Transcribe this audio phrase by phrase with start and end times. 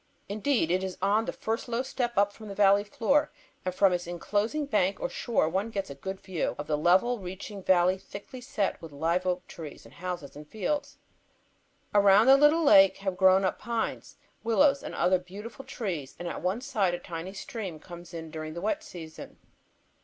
[0.27, 3.31] Indeed, it is on the first low step up from the valley floor,
[3.63, 7.19] and from its enclosing bank or shore one gets a good view of the level,
[7.19, 10.97] reaching valley thickly set with live oak trees and houses and fields.
[11.93, 16.41] Around the little lake have grown up pines, willows and other beautiful trees, and at
[16.41, 19.37] one side a tiny stream comes in during the wet season.